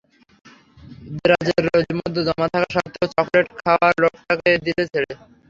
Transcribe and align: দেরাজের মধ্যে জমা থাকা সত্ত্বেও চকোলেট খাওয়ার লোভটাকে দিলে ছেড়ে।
দেরাজের 1.15 1.65
মধ্যে 1.99 2.21
জমা 2.27 2.47
থাকা 2.53 2.67
সত্ত্বেও 2.75 3.11
চকোলেট 3.13 3.47
খাওয়ার 3.59 3.93
লোভটাকে 4.01 4.49
দিলে 4.65 4.83
ছেড়ে। 4.91 5.11